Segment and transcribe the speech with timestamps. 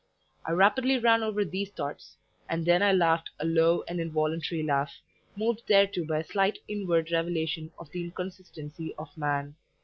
[0.43, 2.17] I rapidly ran over these thoughts,
[2.49, 4.91] and then I laughed a low and involuntary laugh,
[5.35, 9.53] moved thereto by a slight inward revelation of the inconsistency of man.